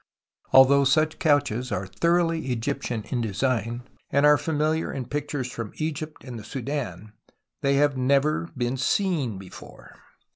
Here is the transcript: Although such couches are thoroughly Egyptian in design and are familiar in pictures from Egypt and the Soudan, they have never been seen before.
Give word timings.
Although 0.51 0.83
such 0.85 1.19
couches 1.19 1.71
are 1.71 1.85
thoroughly 1.85 2.47
Egyptian 2.47 3.03
in 3.11 3.21
design 3.21 3.83
and 4.09 4.25
are 4.25 4.35
familiar 4.35 4.91
in 4.91 5.05
pictures 5.05 5.51
from 5.51 5.73
Egypt 5.75 6.23
and 6.23 6.39
the 6.39 6.43
Soudan, 6.43 7.13
they 7.61 7.75
have 7.75 7.95
never 7.97 8.49
been 8.57 8.77
seen 8.77 9.37
before. 9.37 9.99